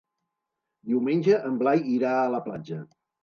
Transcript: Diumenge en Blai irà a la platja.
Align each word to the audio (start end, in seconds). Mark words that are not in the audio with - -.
Diumenge 0.93 1.37
en 1.51 1.59
Blai 1.61 1.85
irà 1.99 2.15
a 2.23 2.27
la 2.37 2.43
platja. 2.49 2.81